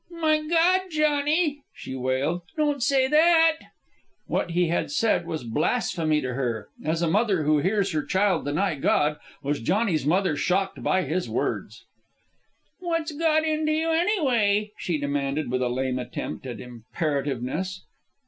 "My 0.09 0.41
God, 0.41 0.89
Johnny!" 0.89 1.61
she 1.75 1.93
wailed, 1.93 2.41
"don't 2.57 2.81
say 2.81 3.07
that!" 3.07 3.57
What 4.25 4.49
he 4.49 4.67
had 4.69 4.89
said 4.89 5.27
was 5.27 5.43
blasphemy 5.43 6.21
to 6.21 6.33
her. 6.33 6.69
As 6.83 7.03
a 7.03 7.07
mother 7.07 7.43
who 7.43 7.59
hears 7.59 7.91
her 7.91 8.03
child 8.03 8.45
deny 8.45 8.73
God, 8.73 9.19
was 9.43 9.59
Johnny's 9.61 10.03
mother 10.03 10.35
shocked 10.35 10.81
by 10.81 11.03
his 11.03 11.29
words. 11.29 11.85
"What's 12.79 13.11
got 13.11 13.43
into 13.45 13.73
you, 13.73 13.91
anyway?" 13.91 14.71
she 14.75 14.97
demanded, 14.97 15.51
with 15.51 15.61
a 15.61 15.69
lame 15.69 15.99
attempt 15.99 16.47
at 16.47 16.59
imperativeness. 16.59 17.83